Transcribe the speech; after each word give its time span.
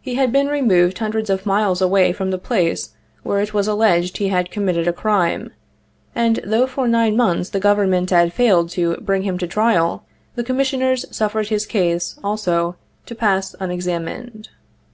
He 0.00 0.14
had 0.14 0.32
been 0.32 0.46
remov 0.46 0.88
ed 0.92 0.98
hundreds 0.98 1.28
of 1.28 1.44
miles 1.44 1.82
away 1.82 2.14
from 2.14 2.30
the 2.30 2.38
place 2.38 2.92
where 3.22 3.38
it 3.38 3.52
was 3.52 3.68
al 3.68 3.76
leged 3.76 4.16
he 4.16 4.28
had 4.28 4.50
committed 4.50 4.88
a 4.88 4.94
crime, 4.94 5.50
and 6.14 6.40
though 6.42 6.66
for 6.66 6.88
nine 6.88 7.18
months 7.18 7.50
the 7.50 7.60
Government 7.60 8.08
had 8.08 8.32
failed 8.32 8.70
to 8.70 8.96
bring 9.02 9.24
him 9.24 9.36
to 9.36 9.46
trial, 9.46 10.06
the 10.36 10.42
Commissioners 10.42 11.04
suffered 11.14 11.48
his 11.48 11.66
case, 11.66 12.18
also, 12.24 12.76
to 13.04 13.14
pass 13.14 13.54
unexam 13.60 14.04
ined. 14.10 14.48